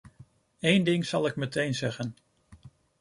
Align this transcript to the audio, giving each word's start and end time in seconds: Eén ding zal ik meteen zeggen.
Eén 0.61 0.83
ding 0.83 1.05
zal 1.05 1.25
ik 1.27 1.35
meteen 1.35 1.75
zeggen. 1.75 2.15